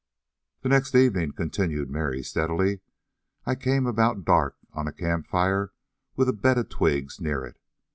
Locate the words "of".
6.57-6.69